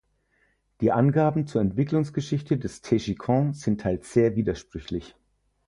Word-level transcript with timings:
Die 0.81 0.91
Angaben 0.91 1.45
zur 1.45 1.61
Entwicklungsgeschichte 1.61 2.57
des 2.57 2.81
Taijiquan 2.81 3.53
sind 3.53 3.81
teils 3.81 4.11
sehr 4.11 4.35
widersprüchlich. 4.35 5.15